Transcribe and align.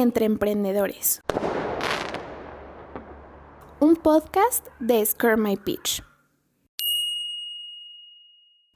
Entre 0.00 0.24
Emprendedores. 0.24 1.20
Un 3.80 3.96
podcast 3.96 4.66
de 4.78 5.04
Scare 5.04 5.36
My 5.36 5.58
Pitch. 5.58 6.02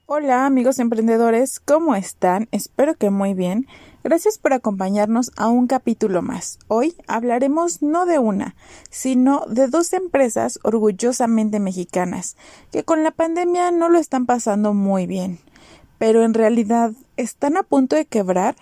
Hola 0.04 0.44
amigos 0.44 0.78
emprendedores, 0.78 1.60
¿cómo 1.60 1.94
están? 1.94 2.48
Espero 2.50 2.94
que 2.96 3.08
muy 3.08 3.32
bien. 3.32 3.66
Gracias 4.02 4.36
por 4.36 4.52
acompañarnos 4.52 5.32
a 5.38 5.48
un 5.48 5.66
capítulo 5.66 6.20
más. 6.20 6.58
Hoy 6.68 6.94
hablaremos 7.06 7.80
no 7.80 8.04
de 8.04 8.18
una, 8.18 8.54
sino 8.90 9.46
de 9.48 9.68
dos 9.68 9.94
empresas 9.94 10.58
orgullosamente 10.62 11.58
mexicanas, 11.58 12.36
que 12.70 12.84
con 12.84 13.02
la 13.02 13.12
pandemia 13.12 13.70
no 13.70 13.88
lo 13.88 13.98
están 13.98 14.26
pasando 14.26 14.74
muy 14.74 15.06
bien, 15.06 15.38
pero 15.96 16.22
en 16.22 16.34
realidad 16.34 16.92
están 17.16 17.56
a 17.56 17.62
punto 17.62 17.96
de 17.96 18.04
quebrar. 18.04 18.56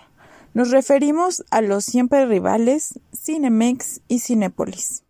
Nos 0.55 0.70
referimos 0.70 1.45
a 1.51 1.62
los 1.62 1.87
siempre 1.87 2.27
rivales 2.27 3.01
Cinemex 3.16 4.02
y 4.06 4.19
Cinépolis. 4.19 5.02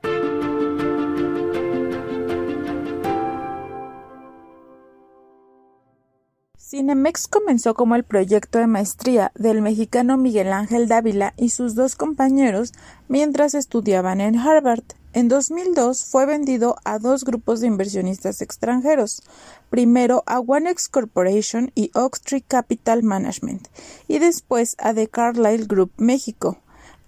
Cinemex 6.56 7.26
comenzó 7.26 7.74
como 7.74 7.96
el 7.96 8.04
proyecto 8.04 8.60
de 8.60 8.68
maestría 8.68 9.32
del 9.34 9.62
mexicano 9.62 10.16
Miguel 10.16 10.52
Ángel 10.52 10.86
Dávila 10.86 11.34
y 11.36 11.50
sus 11.50 11.74
dos 11.74 11.96
compañeros 11.96 12.72
mientras 13.08 13.54
estudiaban 13.54 14.20
en 14.20 14.38
Harvard. 14.38 14.84
En 15.14 15.28
2002 15.28 16.06
fue 16.06 16.24
vendido 16.24 16.76
a 16.84 16.98
dos 16.98 17.24
grupos 17.24 17.60
de 17.60 17.66
inversionistas 17.66 18.40
extranjeros, 18.40 19.22
primero 19.68 20.22
a 20.26 20.40
OneX 20.40 20.88
Corporation 20.88 21.70
y 21.74 21.90
Oaktree 21.94 22.40
Capital 22.40 23.02
Management, 23.02 23.68
y 24.08 24.20
después 24.20 24.74
a 24.78 24.94
The 24.94 25.08
Carlyle 25.08 25.66
Group 25.66 25.92
México. 25.98 26.56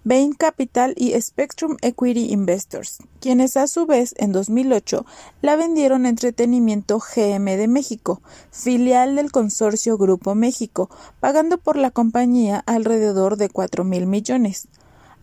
Bain 0.03 0.33
Capital 0.33 0.93
y 0.95 1.19
Spectrum 1.19 1.77
Equity 1.81 2.31
Investors, 2.31 2.99
quienes 3.19 3.57
a 3.57 3.65
su 3.65 3.87
vez 3.87 4.13
en 4.19 4.31
2008 4.33 5.03
la 5.41 5.55
vendieron 5.55 6.05
a 6.05 6.09
Entretenimiento 6.09 6.99
GM 6.99 7.57
de 7.57 7.67
México, 7.67 8.21
filial 8.51 9.15
del 9.15 9.31
consorcio 9.31 9.97
Grupo 9.97 10.35
México, 10.35 10.91
pagando 11.19 11.57
por 11.57 11.75
la 11.75 11.89
compañía 11.89 12.61
alrededor 12.67 13.37
de 13.37 13.49
4 13.49 13.83
mil 13.83 14.05
millones. 14.05 14.67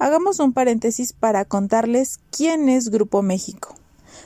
Hagamos 0.03 0.41
un 0.41 0.53
paréntesis 0.53 1.13
para 1.13 1.45
contarles 1.45 2.19
quién 2.37 2.69
es 2.69 2.89
Grupo 2.89 3.23
México. 3.23 3.77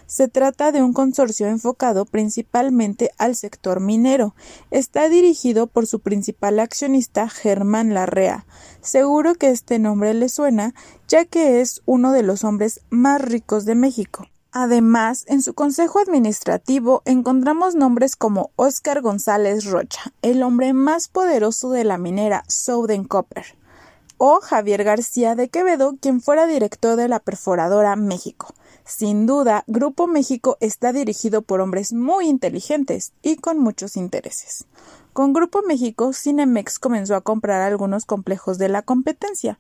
Se 0.07 0.27
trata 0.27 0.73
de 0.73 0.83
un 0.83 0.95
consorcio 0.95 1.49
enfocado 1.49 2.07
principalmente 2.07 3.11
al 3.19 3.37
sector 3.37 3.81
minero. 3.81 4.35
Está 4.71 5.11
dirigido 5.11 5.67
por 5.67 5.87
su 5.87 6.01
principal 6.01 6.61
accionista 6.61 7.29
Germán 7.29 7.93
Larrea. 7.93 8.47
Seguro 8.81 9.35
que 9.35 9.51
este 9.51 9.79
nombre 9.79 10.15
le 10.15 10.31
suena, 10.31 10.73
ya 11.09 11.27
que 11.27 11.61
es 11.61 11.83
uno 11.85 12.13
de 12.13 12.23
los 12.23 12.43
hombres 12.43 12.81
más 12.89 13.21
ricos 13.21 13.67
de 13.67 13.75
México. 13.75 14.27
Además, 14.53 15.27
en 15.29 15.43
su 15.43 15.53
consejo 15.53 15.99
administrativo 15.99 17.03
encontramos 17.05 17.75
nombres 17.75 18.17
como 18.17 18.51
Óscar 18.57 19.03
González 19.03 19.67
Rocha, 19.67 20.15
el 20.23 20.43
hombre 20.43 20.73
más 20.73 21.09
poderoso 21.09 21.69
de 21.69 21.85
la 21.85 21.99
minera 21.99 22.45
Southern 22.49 23.05
Copper, 23.05 23.45
o 24.19 24.41
Javier 24.41 24.85
García 24.85 25.35
de 25.35 25.49
Quevedo, 25.49 25.97
quien 26.01 26.21
fuera 26.21 26.47
director 26.47 26.97
de 26.97 27.09
la 27.09 27.21
perforadora 27.21 27.97
México. 27.97 28.55
Sin 28.85 29.27
duda, 29.27 29.65
Grupo 29.67 30.07
México 30.07 30.57
está 30.61 30.93
dirigido 30.93 31.43
por 31.43 31.61
hombres 31.61 31.93
muy 31.93 32.29
inteligentes 32.29 33.13
y 33.23 33.37
con 33.37 33.59
muchos 33.59 33.97
intereses. 33.97 34.67
Con 35.13 35.33
Grupo 35.33 35.63
México, 35.63 36.13
Cinemex 36.13 36.79
comenzó 36.79 37.17
a 37.17 37.21
comprar 37.21 37.63
algunos 37.63 38.05
complejos 38.05 38.59
de 38.59 38.69
la 38.69 38.83
competencia, 38.83 39.59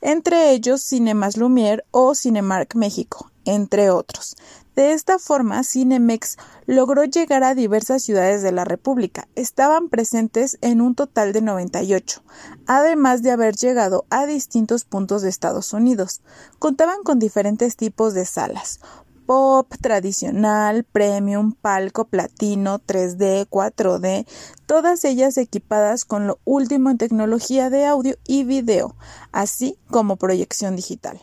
entre 0.00 0.52
ellos 0.52 0.82
Cinemas 0.82 1.36
Lumière 1.36 1.84
o 1.90 2.14
Cinemark 2.14 2.74
México, 2.76 3.30
entre 3.44 3.90
otros. 3.90 4.36
De 4.76 4.92
esta 4.92 5.18
forma, 5.18 5.64
Cinemex 5.64 6.36
logró 6.66 7.04
llegar 7.04 7.42
a 7.44 7.54
diversas 7.54 8.02
ciudades 8.02 8.42
de 8.42 8.52
la 8.52 8.66
República. 8.66 9.26
Estaban 9.34 9.88
presentes 9.88 10.58
en 10.60 10.82
un 10.82 10.94
total 10.94 11.32
de 11.32 11.40
98, 11.40 12.22
además 12.66 13.22
de 13.22 13.30
haber 13.30 13.56
llegado 13.56 14.04
a 14.10 14.26
distintos 14.26 14.84
puntos 14.84 15.22
de 15.22 15.30
Estados 15.30 15.72
Unidos. 15.72 16.20
Contaban 16.58 17.04
con 17.04 17.18
diferentes 17.18 17.76
tipos 17.76 18.12
de 18.12 18.26
salas, 18.26 18.80
pop, 19.24 19.72
tradicional, 19.80 20.84
premium, 20.84 21.52
palco, 21.52 22.04
platino, 22.04 22.78
3D, 22.78 23.48
4D, 23.48 24.26
todas 24.66 25.06
ellas 25.06 25.38
equipadas 25.38 26.04
con 26.04 26.26
lo 26.26 26.38
último 26.44 26.90
en 26.90 26.98
tecnología 26.98 27.70
de 27.70 27.86
audio 27.86 28.16
y 28.26 28.44
video, 28.44 28.94
así 29.32 29.78
como 29.90 30.16
proyección 30.16 30.76
digital. 30.76 31.18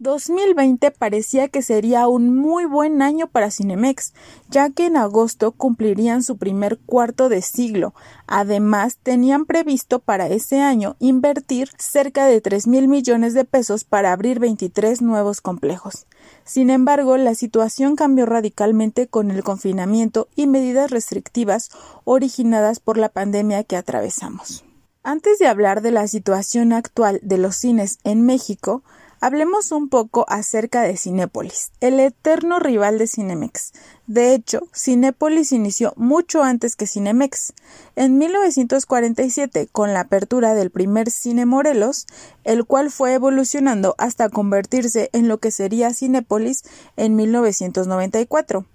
2020 0.00 0.92
parecía 0.92 1.48
que 1.48 1.60
sería 1.60 2.06
un 2.06 2.36
muy 2.36 2.66
buen 2.66 3.02
año 3.02 3.26
para 3.26 3.50
Cinemex, 3.50 4.12
ya 4.48 4.70
que 4.70 4.86
en 4.86 4.96
agosto 4.96 5.50
cumplirían 5.50 6.22
su 6.22 6.36
primer 6.36 6.78
cuarto 6.78 7.28
de 7.28 7.42
siglo. 7.42 7.94
Además, 8.28 8.98
tenían 9.02 9.44
previsto 9.44 9.98
para 9.98 10.28
ese 10.28 10.60
año 10.60 10.94
invertir 11.00 11.70
cerca 11.78 12.26
de 12.26 12.40
3 12.40 12.68
mil 12.68 12.86
millones 12.86 13.34
de 13.34 13.44
pesos 13.44 13.82
para 13.82 14.12
abrir 14.12 14.38
23 14.38 15.02
nuevos 15.02 15.40
complejos. 15.40 16.06
Sin 16.44 16.70
embargo, 16.70 17.16
la 17.16 17.34
situación 17.34 17.96
cambió 17.96 18.24
radicalmente 18.24 19.08
con 19.08 19.32
el 19.32 19.42
confinamiento 19.42 20.28
y 20.36 20.46
medidas 20.46 20.92
restrictivas 20.92 21.70
originadas 22.04 22.78
por 22.78 22.98
la 22.98 23.08
pandemia 23.08 23.64
que 23.64 23.76
atravesamos. 23.76 24.64
Antes 25.02 25.38
de 25.38 25.46
hablar 25.46 25.80
de 25.80 25.90
la 25.90 26.06
situación 26.06 26.72
actual 26.72 27.18
de 27.22 27.38
los 27.38 27.56
cines 27.56 27.98
en 28.04 28.26
México, 28.26 28.82
Hablemos 29.20 29.72
un 29.72 29.88
poco 29.88 30.24
acerca 30.28 30.82
de 30.82 30.96
Cinépolis, 30.96 31.72
el 31.80 31.98
eterno 31.98 32.60
rival 32.60 32.98
de 32.98 33.08
Cinemex. 33.08 33.72
De 34.06 34.32
hecho, 34.32 34.68
Cinépolis 34.72 35.50
inició 35.50 35.92
mucho 35.96 36.44
antes 36.44 36.76
que 36.76 36.86
Cinemex. 36.86 37.52
En 37.96 38.16
1947, 38.18 39.68
con 39.72 39.92
la 39.92 40.00
apertura 40.00 40.54
del 40.54 40.70
primer 40.70 41.10
Cine 41.10 41.46
Morelos, 41.46 42.06
el 42.44 42.64
cual 42.64 42.92
fue 42.92 43.14
evolucionando 43.14 43.96
hasta 43.98 44.28
convertirse 44.28 45.10
en 45.12 45.26
lo 45.26 45.38
que 45.38 45.50
sería 45.50 45.92
Cinépolis 45.92 46.62
en 46.96 47.16
1994 47.16 48.66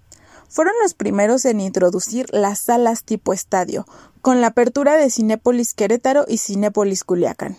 fueron 0.49 0.75
los 0.83 0.93
primeros 0.93 1.45
en 1.45 1.59
introducir 1.59 2.27
las 2.31 2.59
salas 2.59 3.03
tipo 3.03 3.33
estadio, 3.33 3.87
con 4.21 4.39
la 4.39 4.47
apertura 4.47 4.97
de 4.97 5.09
Cinépolis 5.09 5.73
Querétaro 5.73 6.25
y 6.27 6.37
Cinépolis 6.37 7.03
Culiacán. 7.03 7.57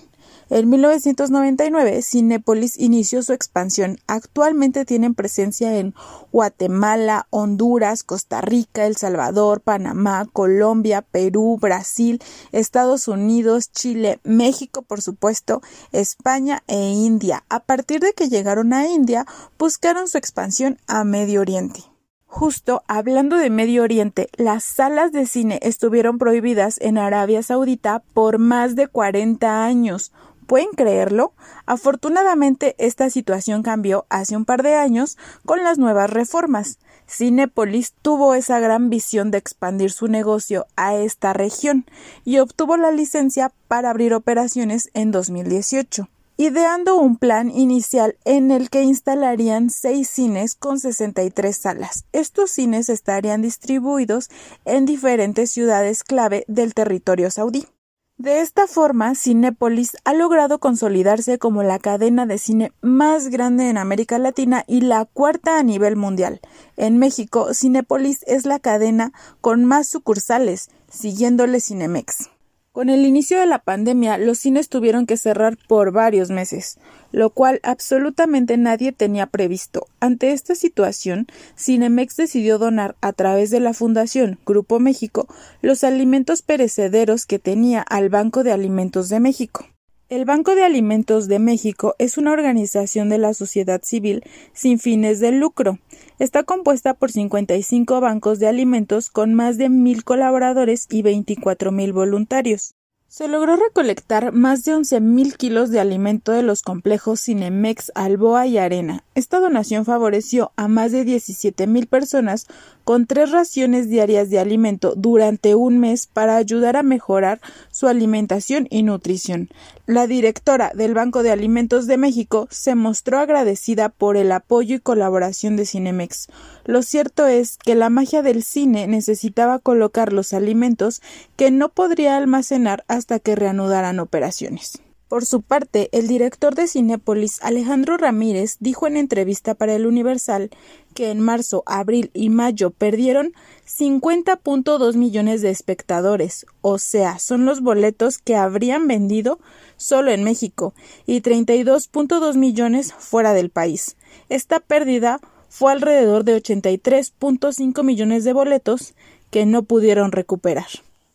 En 0.50 0.68
1999, 0.68 2.02
Cinépolis 2.02 2.78
inició 2.78 3.22
su 3.22 3.32
expansión. 3.32 3.98
Actualmente 4.06 4.84
tienen 4.84 5.14
presencia 5.14 5.78
en 5.78 5.94
Guatemala, 6.32 7.26
Honduras, 7.30 8.02
Costa 8.02 8.40
Rica, 8.40 8.86
El 8.86 8.96
Salvador, 8.96 9.60
Panamá, 9.60 10.26
Colombia, 10.32 11.02
Perú, 11.02 11.58
Brasil, 11.60 12.22
Estados 12.52 13.08
Unidos, 13.08 13.72
Chile, 13.72 14.20
México, 14.22 14.82
por 14.82 15.00
supuesto, 15.00 15.62
España 15.92 16.62
e 16.66 16.90
India. 16.90 17.44
A 17.48 17.60
partir 17.60 18.00
de 18.00 18.12
que 18.12 18.28
llegaron 18.28 18.72
a 18.72 18.86
India, 18.86 19.26
buscaron 19.58 20.08
su 20.08 20.18
expansión 20.18 20.78
a 20.86 21.04
Medio 21.04 21.40
Oriente. 21.40 21.80
Justo 22.26 22.82
hablando 22.88 23.36
de 23.36 23.48
Medio 23.48 23.84
Oriente, 23.84 24.28
las 24.36 24.64
salas 24.64 25.12
de 25.12 25.24
cine 25.24 25.60
estuvieron 25.62 26.18
prohibidas 26.18 26.80
en 26.80 26.98
Arabia 26.98 27.44
Saudita 27.44 28.02
por 28.12 28.38
más 28.38 28.74
de 28.74 28.88
40 28.88 29.64
años. 29.64 30.10
¿Pueden 30.46 30.70
creerlo? 30.76 31.32
Afortunadamente 31.66 32.74
esta 32.78 33.10
situación 33.10 33.62
cambió 33.62 34.06
hace 34.08 34.36
un 34.36 34.44
par 34.44 34.62
de 34.62 34.74
años 34.74 35.16
con 35.44 35.62
las 35.64 35.78
nuevas 35.78 36.10
reformas. 36.10 36.78
Cinepolis 37.08 37.92
tuvo 38.02 38.34
esa 38.34 38.60
gran 38.60 38.90
visión 38.90 39.30
de 39.30 39.38
expandir 39.38 39.90
su 39.90 40.08
negocio 40.08 40.66
a 40.76 40.94
esta 40.94 41.32
región 41.32 41.86
y 42.24 42.38
obtuvo 42.38 42.76
la 42.76 42.90
licencia 42.90 43.52
para 43.68 43.90
abrir 43.90 44.14
operaciones 44.14 44.90
en 44.94 45.10
2018 45.10 46.08
ideando 46.36 46.96
un 46.96 47.16
plan 47.16 47.50
inicial 47.50 48.16
en 48.24 48.50
el 48.50 48.68
que 48.68 48.82
instalarían 48.82 49.70
seis 49.70 50.08
cines 50.08 50.54
con 50.54 50.80
63 50.80 51.56
salas. 51.56 52.06
Estos 52.12 52.50
cines 52.50 52.88
estarían 52.88 53.42
distribuidos 53.42 54.30
en 54.64 54.84
diferentes 54.84 55.50
ciudades 55.50 56.02
clave 56.02 56.44
del 56.48 56.74
territorio 56.74 57.30
saudí. 57.30 57.66
De 58.16 58.40
esta 58.40 58.68
forma, 58.68 59.16
Cinépolis 59.16 59.96
ha 60.04 60.14
logrado 60.14 60.60
consolidarse 60.60 61.38
como 61.38 61.64
la 61.64 61.80
cadena 61.80 62.26
de 62.26 62.38
cine 62.38 62.72
más 62.80 63.26
grande 63.26 63.68
en 63.68 63.76
América 63.76 64.18
Latina 64.18 64.62
y 64.68 64.82
la 64.82 65.04
cuarta 65.04 65.58
a 65.58 65.64
nivel 65.64 65.96
mundial. 65.96 66.40
En 66.76 66.98
México, 66.98 67.52
Cinépolis 67.52 68.22
es 68.28 68.46
la 68.46 68.60
cadena 68.60 69.12
con 69.40 69.64
más 69.64 69.88
sucursales, 69.88 70.70
siguiéndole 70.88 71.60
Cinemex. 71.60 72.30
Con 72.74 72.88
el 72.88 73.06
inicio 73.06 73.38
de 73.38 73.46
la 73.46 73.60
pandemia, 73.60 74.18
los 74.18 74.38
cines 74.38 74.68
tuvieron 74.68 75.06
que 75.06 75.16
cerrar 75.16 75.56
por 75.68 75.92
varios 75.92 76.30
meses, 76.30 76.76
lo 77.12 77.30
cual 77.30 77.60
absolutamente 77.62 78.56
nadie 78.56 78.90
tenía 78.90 79.26
previsto. 79.26 79.86
Ante 80.00 80.32
esta 80.32 80.56
situación, 80.56 81.28
Cinemex 81.56 82.16
decidió 82.16 82.58
donar 82.58 82.96
a 83.00 83.12
través 83.12 83.50
de 83.50 83.60
la 83.60 83.74
Fundación 83.74 84.40
Grupo 84.44 84.80
México 84.80 85.28
los 85.62 85.84
alimentos 85.84 86.42
perecederos 86.42 87.26
que 87.26 87.38
tenía 87.38 87.80
al 87.80 88.08
Banco 88.08 88.42
de 88.42 88.50
Alimentos 88.50 89.08
de 89.08 89.20
México. 89.20 89.68
El 90.10 90.26
Banco 90.26 90.54
de 90.54 90.62
Alimentos 90.62 91.28
de 91.28 91.38
México 91.38 91.94
es 91.98 92.18
una 92.18 92.32
organización 92.32 93.08
de 93.08 93.16
la 93.16 93.32
sociedad 93.32 93.80
civil 93.82 94.22
sin 94.52 94.78
fines 94.78 95.18
de 95.18 95.32
lucro. 95.32 95.78
Está 96.18 96.42
compuesta 96.42 96.92
por 96.92 97.10
55 97.10 98.02
bancos 98.02 98.38
de 98.38 98.46
alimentos 98.46 99.08
con 99.08 99.32
más 99.32 99.56
de 99.56 99.70
mil 99.70 100.04
colaboradores 100.04 100.88
y 100.90 101.00
24 101.00 101.72
mil 101.72 101.94
voluntarios. 101.94 102.74
Se 103.08 103.28
logró 103.28 103.54
recolectar 103.54 104.32
más 104.32 104.64
de 104.64 104.74
11.000 104.74 105.36
kilos 105.36 105.70
de 105.70 105.78
alimento 105.78 106.32
de 106.32 106.42
los 106.42 106.62
complejos 106.62 107.20
Cinemex, 107.20 107.92
Alboa 107.94 108.48
y 108.48 108.58
Arena. 108.58 109.04
Esta 109.14 109.38
donación 109.38 109.84
favoreció 109.84 110.50
a 110.56 110.66
más 110.66 110.90
de 110.90 111.06
17.000 111.06 111.86
personas 111.86 112.48
con 112.84 113.06
tres 113.06 113.30
raciones 113.30 113.88
diarias 113.88 114.30
de 114.30 114.38
alimento 114.38 114.94
durante 114.96 115.54
un 115.54 115.80
mes 115.80 116.06
para 116.06 116.36
ayudar 116.36 116.76
a 116.76 116.82
mejorar 116.82 117.40
su 117.70 117.88
alimentación 117.88 118.68
y 118.70 118.82
nutrición. 118.82 119.48
La 119.86 120.06
directora 120.06 120.72
del 120.74 120.94
Banco 120.94 121.22
de 121.22 121.32
Alimentos 121.32 121.86
de 121.86 121.96
México 121.96 122.46
se 122.50 122.74
mostró 122.74 123.18
agradecida 123.18 123.88
por 123.88 124.16
el 124.16 124.32
apoyo 124.32 124.76
y 124.76 124.80
colaboración 124.80 125.56
de 125.56 125.66
Cinemex. 125.66 126.28
Lo 126.64 126.82
cierto 126.82 127.26
es 127.26 127.58
que 127.58 127.74
la 127.74 127.90
magia 127.90 128.22
del 128.22 128.42
cine 128.44 128.86
necesitaba 128.86 129.58
colocar 129.58 130.12
los 130.12 130.32
alimentos 130.32 131.02
que 131.36 131.50
no 131.50 131.70
podría 131.70 132.16
almacenar 132.16 132.84
hasta 132.88 133.18
que 133.18 133.34
reanudaran 133.34 133.98
operaciones. 134.00 134.83
Por 135.14 135.26
su 135.26 135.42
parte, 135.42 135.90
el 135.92 136.08
director 136.08 136.56
de 136.56 136.66
Cinépolis, 136.66 137.40
Alejandro 137.40 137.96
Ramírez, 137.96 138.56
dijo 138.58 138.88
en 138.88 138.96
entrevista 138.96 139.54
para 139.54 139.76
el 139.76 139.86
Universal 139.86 140.50
que 140.92 141.12
en 141.12 141.20
marzo, 141.20 141.62
abril 141.66 142.10
y 142.14 142.30
mayo 142.30 142.70
perdieron 142.70 143.32
50.2 143.64 144.96
millones 144.96 145.40
de 145.40 145.50
espectadores, 145.50 146.46
o 146.62 146.78
sea, 146.78 147.20
son 147.20 147.44
los 147.46 147.60
boletos 147.60 148.18
que 148.18 148.34
habrían 148.34 148.88
vendido 148.88 149.38
solo 149.76 150.10
en 150.10 150.24
México, 150.24 150.74
y 151.06 151.20
32.2 151.20 152.34
millones 152.34 152.92
fuera 152.92 153.34
del 153.34 153.50
país. 153.50 153.96
Esta 154.28 154.58
pérdida 154.58 155.20
fue 155.48 155.70
alrededor 155.70 156.24
de 156.24 156.42
83.5 156.42 157.84
millones 157.84 158.24
de 158.24 158.32
boletos 158.32 158.94
que 159.30 159.46
no 159.46 159.62
pudieron 159.62 160.10
recuperar. 160.10 160.66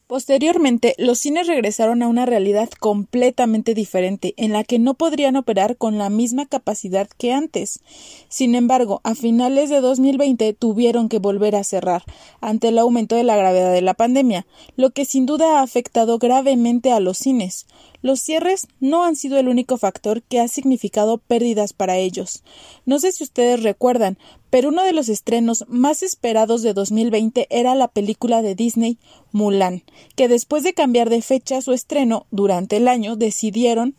Posteriormente, 0.09 0.95
los 0.97 1.19
cines 1.19 1.45
regresaron 1.45 2.01
a 2.01 2.07
una 2.07 2.25
realidad 2.25 2.67
completamente 2.79 3.75
diferente, 3.75 4.33
en 4.37 4.53
la 4.53 4.63
que 4.63 4.79
no 4.79 4.95
podrían 4.95 5.35
operar 5.35 5.77
con 5.77 5.99
la 5.99 6.09
misma 6.09 6.47
capacidad 6.47 7.07
que 7.07 7.31
antes. 7.31 7.81
Sin 8.27 8.55
embargo, 8.55 9.01
a 9.03 9.13
finales 9.13 9.69
de 9.69 9.81
2020 9.81 10.53
tuvieron 10.53 11.09
que 11.09 11.19
volver 11.19 11.55
a 11.55 11.63
cerrar, 11.63 12.05
ante 12.41 12.69
el 12.69 12.79
aumento 12.79 13.15
de 13.15 13.23
la 13.23 13.37
gravedad 13.37 13.71
de 13.71 13.83
la 13.83 13.93
pandemia, 13.93 14.47
lo 14.75 14.89
que 14.89 15.05
sin 15.05 15.27
duda 15.27 15.59
ha 15.59 15.61
afectado 15.61 16.17
gravemente 16.17 16.91
a 16.91 16.99
los 16.99 17.19
cines. 17.19 17.67
Los 18.01 18.21
cierres 18.21 18.67
no 18.79 19.03
han 19.03 19.15
sido 19.15 19.37
el 19.37 19.49
único 19.49 19.77
factor 19.77 20.21
que 20.23 20.39
ha 20.39 20.47
significado 20.47 21.17
pérdidas 21.17 21.73
para 21.73 21.97
ellos. 21.97 22.43
No 22.85 22.99
sé 22.99 23.11
si 23.11 23.23
ustedes 23.23 23.61
recuerdan, 23.61 24.17
pero 24.49 24.69
uno 24.69 24.83
de 24.83 24.93
los 24.93 25.09
estrenos 25.09 25.65
más 25.67 26.01
esperados 26.01 26.61
de 26.61 26.73
2020 26.73 27.47
era 27.49 27.75
la 27.75 27.87
película 27.87 28.41
de 28.41 28.55
Disney 28.55 28.97
Mulan, 29.31 29.83
que 30.15 30.27
después 30.27 30.63
de 30.63 30.73
cambiar 30.73 31.09
de 31.09 31.21
fecha 31.21 31.61
su 31.61 31.73
estreno 31.73 32.25
durante 32.31 32.77
el 32.77 32.87
año 32.87 33.15
decidieron 33.15 33.95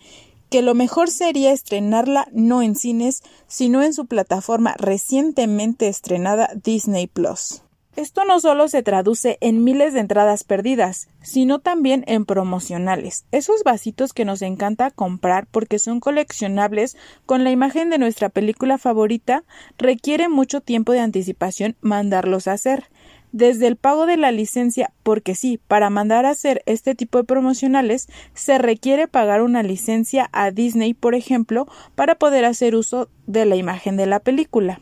que 0.50 0.62
lo 0.62 0.74
mejor 0.74 1.10
sería 1.10 1.52
estrenarla 1.52 2.28
no 2.32 2.60
en 2.60 2.74
cines, 2.74 3.22
sino 3.46 3.82
en 3.82 3.94
su 3.94 4.06
plataforma 4.06 4.74
recientemente 4.76 5.88
estrenada 5.88 6.50
Disney 6.62 7.06
Plus. 7.06 7.62
Esto 8.00 8.24
no 8.24 8.40
solo 8.40 8.66
se 8.68 8.82
traduce 8.82 9.36
en 9.42 9.62
miles 9.62 9.92
de 9.92 10.00
entradas 10.00 10.42
perdidas, 10.42 11.10
sino 11.20 11.58
también 11.58 12.02
en 12.06 12.24
promocionales, 12.24 13.26
esos 13.30 13.62
vasitos 13.62 14.14
que 14.14 14.24
nos 14.24 14.40
encanta 14.40 14.90
comprar 14.90 15.46
porque 15.46 15.78
son 15.78 16.00
coleccionables 16.00 16.96
con 17.26 17.44
la 17.44 17.50
imagen 17.50 17.90
de 17.90 17.98
nuestra 17.98 18.30
película 18.30 18.78
favorita, 18.78 19.44
requiere 19.76 20.30
mucho 20.30 20.62
tiempo 20.62 20.92
de 20.92 21.00
anticipación 21.00 21.76
mandarlos 21.82 22.48
a 22.48 22.52
hacer. 22.52 22.84
Desde 23.32 23.66
el 23.66 23.76
pago 23.76 24.06
de 24.06 24.16
la 24.16 24.32
licencia, 24.32 24.94
porque 25.02 25.34
sí, 25.34 25.60
para 25.68 25.90
mandar 25.90 26.24
a 26.24 26.30
hacer 26.30 26.62
este 26.64 26.94
tipo 26.94 27.18
de 27.18 27.24
promocionales 27.24 28.08
se 28.32 28.56
requiere 28.56 29.08
pagar 29.08 29.42
una 29.42 29.62
licencia 29.62 30.30
a 30.32 30.50
Disney, 30.50 30.94
por 30.94 31.14
ejemplo, 31.14 31.68
para 31.96 32.14
poder 32.14 32.46
hacer 32.46 32.76
uso 32.76 33.10
de 33.26 33.44
la 33.44 33.56
imagen 33.56 33.98
de 33.98 34.06
la 34.06 34.20
película. 34.20 34.80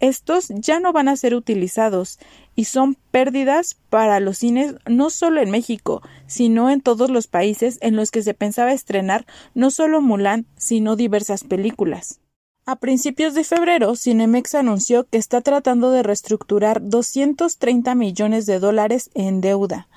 Estos 0.00 0.48
ya 0.50 0.78
no 0.78 0.92
van 0.92 1.08
a 1.08 1.16
ser 1.16 1.34
utilizados 1.34 2.18
y 2.54 2.64
son 2.64 2.96
pérdidas 3.10 3.76
para 3.90 4.20
los 4.20 4.38
cines 4.38 4.76
no 4.86 5.10
solo 5.10 5.40
en 5.40 5.50
México, 5.50 6.02
sino 6.26 6.70
en 6.70 6.80
todos 6.80 7.10
los 7.10 7.26
países 7.26 7.78
en 7.80 7.96
los 7.96 8.10
que 8.10 8.22
se 8.22 8.34
pensaba 8.34 8.72
estrenar 8.72 9.26
no 9.54 9.70
solo 9.70 10.00
Mulan, 10.00 10.46
sino 10.56 10.94
diversas 10.94 11.42
películas. 11.42 12.20
A 12.64 12.76
principios 12.76 13.32
de 13.32 13.44
febrero, 13.44 13.96
Cinemex 13.96 14.54
anunció 14.54 15.08
que 15.08 15.16
está 15.16 15.40
tratando 15.40 15.90
de 15.90 16.02
reestructurar 16.02 16.86
230 16.86 17.94
millones 17.94 18.44
de 18.44 18.58
dólares 18.58 19.10
en 19.14 19.40
deuda, 19.40 19.88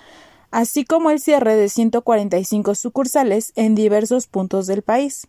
así 0.52 0.86
como 0.86 1.12
el 1.12 1.20
cierre 1.20 1.58
de 1.58 1.68
145 1.68 2.74
sucursales 2.76 3.52
en 3.56 3.76
diversos 3.76 4.28
puntos 4.28 4.68
del 4.68 4.84
país. 4.84 5.28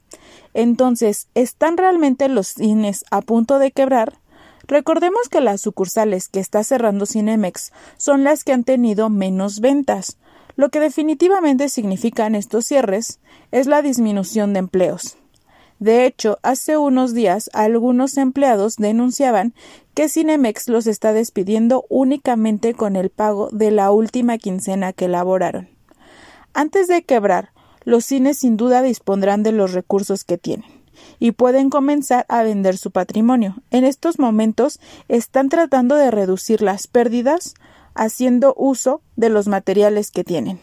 Entonces, 0.55 1.27
¿están 1.35 1.77
realmente 1.77 2.29
los 2.29 2.47
cines 2.47 3.05
a 3.11 3.23
punto 3.23 3.59
de 3.59 3.73
quebrar? 3.73 4.22
Recordemos 4.67 5.29
que 5.29 5.41
las 5.41 5.61
sucursales 5.61 6.29
que 6.29 6.41
está 6.41 6.63
cerrando 6.65 7.07
Cinemex 7.07 7.73
son 7.97 8.25
las 8.25 8.45
que 8.45 8.53
han 8.53 8.65
tenido 8.65 9.11
menos 9.11 9.61
ventas. 9.61 10.19
Lo 10.55 10.69
que 10.69 10.81
definitivamente 10.81 11.69
significan 11.69 12.35
estos 12.35 12.67
cierres 12.67 13.21
es 13.51 13.67
la 13.67 13.83
disminución 13.83 14.53
de 14.53 14.61
empleos. 14.61 15.17
De 15.79 16.07
hecho, 16.07 16.39
hace 16.43 16.77
unos 16.77 17.13
días 17.13 17.51
algunos 17.55 18.17
empleados 18.17 18.77
denunciaban 18.77 19.53
que 19.95 20.09
Cinemex 20.09 20.69
los 20.69 20.87
está 20.87 21.13
despidiendo 21.13 21.85
únicamente 21.89 22.75
con 22.75 22.95
el 22.95 23.11
pago 23.11 23.49
de 23.51 23.73
la 23.73 23.91
última 23.91 24.39
quincena 24.39 24.93
que 24.93 25.07
elaboraron. 25.07 25.69
Antes 26.55 26.87
de 26.87 27.03
quebrar, 27.03 27.51
los 27.83 28.05
cines 28.05 28.39
sin 28.39 28.57
duda 28.57 28.83
dispondrán 28.83 29.43
de 29.43 29.51
los 29.51 29.73
recursos 29.73 30.23
que 30.23 30.39
tienen 30.39 30.82
y 31.19 31.33
pueden 31.33 31.71
comenzar 31.71 32.27
a 32.29 32.43
vender 32.43 32.77
su 32.77 32.91
patrimonio. 32.91 33.57
En 33.71 33.85
estos 33.85 34.19
momentos 34.19 34.81
están 35.09 35.49
tratando 35.49 35.97
de 35.97 36.11
reducir 36.11 36.63
las 36.63 36.87
pérdidas 36.87 37.55
haciendo 37.95 38.55
uso 38.57 39.03
de 39.17 39.29
los 39.29 39.49
materiales 39.49 40.11
que 40.11 40.25
tienen. 40.25 40.61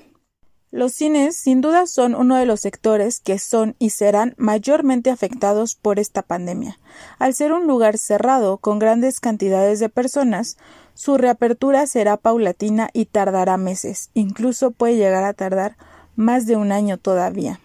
Los 0.72 0.94
cines 0.94 1.36
sin 1.36 1.62
duda 1.62 1.88
son 1.88 2.14
uno 2.14 2.36
de 2.36 2.46
los 2.46 2.60
sectores 2.60 3.20
que 3.20 3.40
son 3.40 3.76
y 3.80 3.90
serán 3.90 4.36
mayormente 4.38 5.10
afectados 5.10 5.74
por 5.74 5.98
esta 5.98 6.22
pandemia. 6.22 6.78
Al 7.18 7.34
ser 7.34 7.54
un 7.54 7.66
lugar 7.66 7.98
cerrado 7.98 8.58
con 8.58 8.78
grandes 8.78 9.20
cantidades 9.20 9.80
de 9.80 9.90
personas, 9.90 10.58
su 10.94 11.18
reapertura 11.18 11.88
será 11.88 12.18
paulatina 12.18 12.92
y 12.94 13.06
tardará 13.06 13.58
meses, 13.58 14.12
incluso 14.14 14.70
puede 14.70 14.98
llegar 14.98 15.24
a 15.24 15.34
tardar 15.34 15.76
más 16.16 16.46
de 16.46 16.56
un 16.56 16.72
año 16.72 17.00
todavía. 17.00 17.60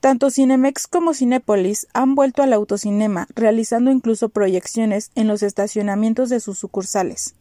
Tanto 0.00 0.30
Cinemex 0.30 0.86
como 0.86 1.12
Cinépolis 1.12 1.86
han 1.92 2.14
vuelto 2.14 2.42
al 2.42 2.54
autocinema, 2.54 3.28
realizando 3.34 3.90
incluso 3.90 4.30
proyecciones 4.30 5.10
en 5.14 5.28
los 5.28 5.42
estacionamientos 5.42 6.30
de 6.30 6.40
sus 6.40 6.58
sucursales. 6.58 7.34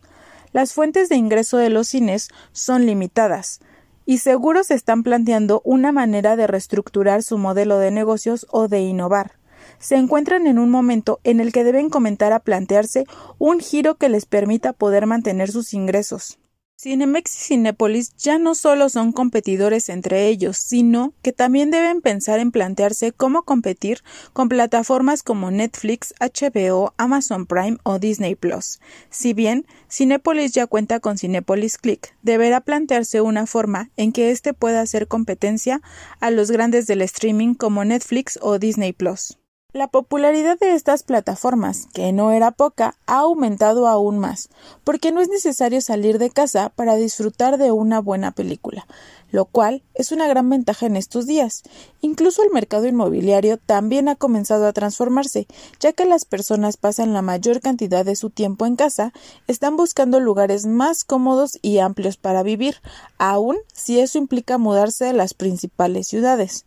Las 0.51 0.73
fuentes 0.73 1.07
de 1.07 1.15
ingreso 1.15 1.55
de 1.57 1.69
los 1.69 1.87
cines 1.87 2.27
son 2.51 2.85
limitadas, 2.85 3.61
y 4.05 4.17
seguro 4.17 4.65
se 4.65 4.73
están 4.73 5.03
planteando 5.03 5.61
una 5.63 5.93
manera 5.93 6.35
de 6.35 6.47
reestructurar 6.47 7.23
su 7.23 7.37
modelo 7.37 7.77
de 7.77 7.91
negocios 7.91 8.45
o 8.49 8.67
de 8.67 8.81
innovar. 8.81 9.39
Se 9.77 9.95
encuentran 9.95 10.45
en 10.45 10.59
un 10.59 10.69
momento 10.69 11.21
en 11.23 11.39
el 11.39 11.53
que 11.53 11.63
deben 11.63 11.89
comentar 11.89 12.33
a 12.33 12.39
plantearse 12.39 13.05
un 13.37 13.61
giro 13.61 13.95
que 13.95 14.09
les 14.09 14.25
permita 14.25 14.73
poder 14.73 15.05
mantener 15.05 15.49
sus 15.49 15.73
ingresos. 15.73 16.39
Cinemex 16.81 17.35
y 17.35 17.39
Cinépolis 17.39 18.15
ya 18.15 18.39
no 18.39 18.55
solo 18.55 18.87
son 18.87 19.11
competidores 19.11 19.89
entre 19.89 20.27
ellos, 20.27 20.55
sino 20.55 21.13
que 21.21 21.33
también 21.33 21.71
deben 21.71 21.99
pensar 21.99 22.39
en 22.39 22.51
plantearse 22.51 23.11
cómo 23.11 23.43
competir 23.43 24.01
con 24.31 24.47
plataformas 24.47 25.21
como 25.21 25.51
Netflix, 25.51 26.13
HBO, 26.21 26.93
Amazon 26.95 27.47
Prime 27.47 27.79
o 27.83 27.99
Disney 27.99 28.35
Plus. 28.35 28.79
Si 29.09 29.33
bien 29.33 29.65
Cinépolis 29.91 30.53
ya 30.53 30.67
cuenta 30.67 31.01
con 31.01 31.17
Cinépolis 31.17 31.77
Click, 31.77 32.15
deberá 32.21 32.61
plantearse 32.61 33.19
una 33.19 33.45
forma 33.45 33.89
en 33.97 34.13
que 34.13 34.31
éste 34.31 34.53
pueda 34.53 34.79
hacer 34.79 35.09
competencia 35.09 35.81
a 36.21 36.31
los 36.31 36.49
grandes 36.49 36.87
del 36.87 37.01
streaming 37.01 37.55
como 37.55 37.83
Netflix 37.83 38.39
o 38.41 38.57
Disney 38.57 38.93
Plus. 38.93 39.38
La 39.71 39.87
popularidad 39.87 40.57
de 40.57 40.73
estas 40.73 41.03
plataformas, 41.03 41.87
que 41.93 42.11
no 42.11 42.31
era 42.31 42.49
poca, 42.49 42.95
ha 43.05 43.19
aumentado 43.19 43.87
aún 43.87 44.17
más, 44.17 44.49
porque 44.83 45.11
no 45.11 45.21
es 45.21 45.29
necesario 45.29 45.79
salir 45.79 46.17
de 46.17 46.31
casa 46.31 46.69
para 46.69 46.95
disfrutar 46.95 47.59
de 47.59 47.71
una 47.71 48.01
buena 48.01 48.31
película, 48.31 48.87
lo 49.29 49.45
cual 49.45 49.83
es 49.93 50.11
una 50.11 50.27
gran 50.27 50.49
ventaja 50.49 50.87
en 50.87 50.95
estos 50.95 51.27
días. 51.27 51.61
Incluso 52.01 52.41
el 52.41 52.49
mercado 52.49 52.87
inmobiliario 52.87 53.57
también 53.57 54.09
ha 54.09 54.15
comenzado 54.15 54.65
a 54.65 54.73
transformarse, 54.73 55.45
ya 55.79 55.93
que 55.93 56.05
las 56.05 56.25
personas 56.25 56.77
pasan 56.77 57.13
la 57.13 57.21
mayor 57.21 57.61
cantidad 57.61 58.03
de 58.03 58.15
su 58.15 58.31
tiempo 58.31 58.65
en 58.65 58.75
casa, 58.75 59.13
están 59.45 59.77
buscando 59.77 60.19
lugares 60.19 60.65
más 60.65 61.03
cómodos 61.03 61.59
y 61.61 61.77
amplios 61.77 62.17
para 62.17 62.41
vivir, 62.41 62.77
aun 63.19 63.57
si 63.71 63.99
eso 63.99 64.17
implica 64.17 64.57
mudarse 64.57 65.09
a 65.09 65.13
las 65.13 65.35
principales 65.35 66.07
ciudades. 66.07 66.65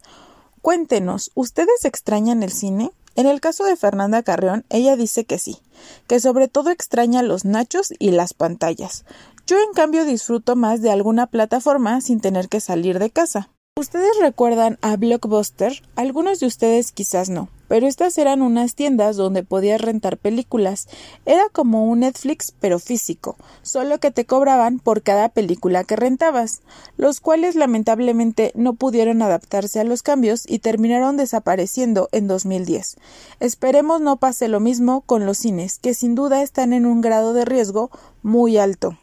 Cuéntenos, 0.63 1.33
¿ustedes 1.35 1.85
extrañan 1.85 2.45
el 2.45 2.53
cine? 2.53 2.93
En 3.17 3.27
el 3.27 3.41
caso 3.41 3.65
de 3.65 3.75
Fernanda 3.75 4.23
Carreón, 4.23 4.65
ella 4.71 4.95
dice 4.95 5.25
que 5.25 5.41
sí, 5.41 5.59
que 6.07 6.21
sobre 6.21 6.47
todo 6.47 6.71
extraña 6.71 7.25
los 7.25 7.45
nachos 7.45 7.93
y 7.99 8.13
las 8.13 8.33
pantallas. 8.33 9.05
Yo 9.45 9.59
en 9.59 9.73
cambio 9.75 10.05
disfruto 10.05 10.55
más 10.55 10.81
de 10.81 10.93
alguna 10.93 11.27
plataforma 11.27 12.01
sin 12.01 12.21
tener 12.21 12.49
que 12.49 12.61
salir 12.61 13.01
de 13.01 13.11
casa. 13.11 13.51
¿Ustedes 13.77 14.13
recuerdan 14.21 14.79
a 14.83 14.97
Blockbuster? 14.97 15.83
Algunos 15.97 16.39
de 16.39 16.47
ustedes 16.47 16.93
quizás 16.93 17.29
no, 17.29 17.49
pero 17.73 17.87
estas 17.87 18.19
eran 18.19 18.43
unas 18.43 18.75
tiendas 18.75 19.17
donde 19.17 19.45
podías 19.45 19.81
rentar 19.81 20.19
películas. 20.19 20.89
Era 21.25 21.45
como 21.51 21.87
un 21.87 22.01
Netflix 22.01 22.53
pero 22.61 22.79
físico, 22.79 23.39
solo 23.63 23.99
que 23.99 24.11
te 24.11 24.27
cobraban 24.27 24.79
por 24.79 25.01
cada 25.01 25.31
película 25.31 25.83
que 25.83 25.97
rentabas, 25.97 26.61
los 26.99 27.21
cuales 27.21 27.55
lamentablemente 27.55 28.53
no 28.57 28.75
pudieron 28.75 29.23
adaptarse 29.23 29.81
a 29.81 29.85
los 29.85 30.03
cambios 30.03 30.45
y 30.47 30.59
terminaron 30.59 31.17
desapareciendo 31.17 32.11
en 32.13 32.29
2010. 32.29 32.97
Esperemos 33.41 34.03
no 34.03 34.19
pase 34.19 34.49
lo 34.49 34.61
mismo 34.61 35.01
con 35.01 35.25
los 35.25 35.39
cines, 35.39 35.79
que 35.79 35.95
sin 35.95 36.15
duda 36.15 36.43
están 36.43 36.75
en 36.75 36.85
un 36.85 37.01
grado 37.01 37.33
de 37.33 37.47
riesgo 37.47 37.91
muy 38.23 38.59
alto. 38.59 38.99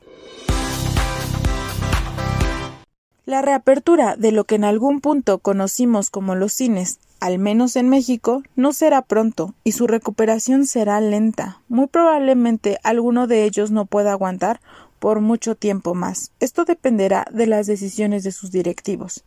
La 3.29 3.43
reapertura 3.43 4.15
de 4.15 4.31
lo 4.31 4.45
que 4.45 4.55
en 4.55 4.63
algún 4.63 5.01
punto 5.01 5.37
conocimos 5.37 6.09
como 6.09 6.33
los 6.33 6.51
cines, 6.51 6.97
al 7.19 7.37
menos 7.37 7.75
en 7.75 7.87
México, 7.87 8.41
no 8.55 8.73
será 8.73 9.03
pronto 9.03 9.53
y 9.63 9.73
su 9.73 9.85
recuperación 9.85 10.65
será 10.65 10.99
lenta. 10.99 11.61
Muy 11.67 11.85
probablemente 11.85 12.79
alguno 12.81 13.27
de 13.27 13.43
ellos 13.43 13.69
no 13.69 13.85
pueda 13.85 14.13
aguantar 14.13 14.61
por 14.97 15.21
mucho 15.21 15.53
tiempo 15.53 15.93
más. 15.93 16.31
Esto 16.39 16.65
dependerá 16.65 17.27
de 17.31 17.45
las 17.45 17.67
decisiones 17.67 18.23
de 18.23 18.31
sus 18.31 18.49
directivos. 18.49 19.23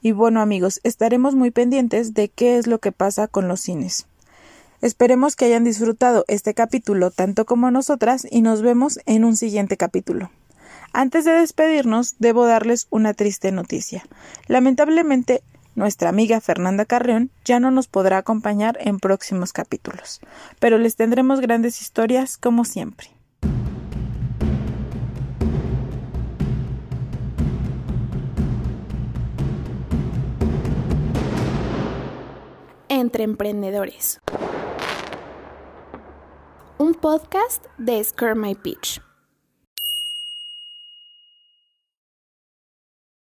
Y 0.00 0.12
bueno 0.12 0.40
amigos, 0.40 0.80
estaremos 0.82 1.34
muy 1.34 1.50
pendientes 1.50 2.14
de 2.14 2.30
qué 2.30 2.56
es 2.56 2.66
lo 2.66 2.78
que 2.78 2.92
pasa 2.92 3.28
con 3.28 3.46
los 3.46 3.60
cines. 3.60 4.06
Esperemos 4.80 5.36
que 5.36 5.44
hayan 5.44 5.64
disfrutado 5.64 6.24
este 6.28 6.54
capítulo 6.54 7.10
tanto 7.10 7.44
como 7.44 7.70
nosotras 7.70 8.26
y 8.30 8.40
nos 8.40 8.62
vemos 8.62 9.00
en 9.04 9.22
un 9.22 9.36
siguiente 9.36 9.76
capítulo. 9.76 10.30
Antes 10.96 11.24
de 11.24 11.32
despedirnos, 11.32 12.14
debo 12.20 12.46
darles 12.46 12.86
una 12.88 13.14
triste 13.14 13.50
noticia. 13.50 14.06
Lamentablemente, 14.46 15.42
nuestra 15.74 16.08
amiga 16.08 16.40
Fernanda 16.40 16.84
Carreón 16.84 17.32
ya 17.44 17.58
no 17.58 17.72
nos 17.72 17.88
podrá 17.88 18.18
acompañar 18.18 18.78
en 18.80 19.00
próximos 19.00 19.52
capítulos, 19.52 20.20
pero 20.60 20.78
les 20.78 20.94
tendremos 20.94 21.40
grandes 21.40 21.80
historias 21.80 22.38
como 22.38 22.64
siempre. 22.64 23.08
Entre 32.88 33.24
Emprendedores. 33.24 34.20
Un 36.78 36.94
podcast 36.94 37.64
de 37.78 38.04
Scare 38.04 38.36
My 38.36 38.54
Pitch. 38.54 39.00